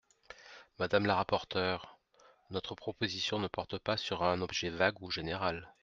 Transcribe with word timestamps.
Madame 0.79 1.05
la 1.05 1.13
rapporteure, 1.13 1.99
notre 2.49 2.73
proposition 2.73 3.37
ne 3.37 3.47
porte 3.47 3.77
pas 3.77 3.97
sur 3.97 4.23
un 4.23 4.41
objet 4.41 4.71
vague 4.71 4.99
ou 5.03 5.11
général. 5.11 5.75